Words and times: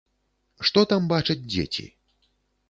Што 0.69 0.83
там 0.93 1.05
бачаць 1.13 1.37
дзеці? 1.51 1.87